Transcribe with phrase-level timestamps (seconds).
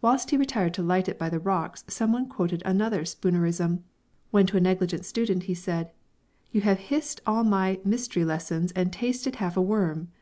[0.00, 3.82] Whilst he retired to light it by the rocks someone quoted another Spoonerism
[4.30, 5.90] when to a negligent student he said:
[6.52, 10.12] "You have hissed all my mystery lessons and tasted half a worm!"